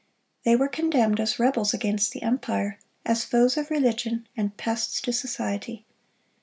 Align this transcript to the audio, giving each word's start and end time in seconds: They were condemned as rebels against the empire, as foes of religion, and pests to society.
They 0.45 0.55
were 0.55 0.67
condemned 0.67 1.19
as 1.19 1.37
rebels 1.37 1.75
against 1.75 2.11
the 2.11 2.23
empire, 2.23 2.79
as 3.05 3.23
foes 3.23 3.55
of 3.55 3.69
religion, 3.69 4.27
and 4.35 4.57
pests 4.57 4.99
to 5.01 5.13
society. 5.13 5.85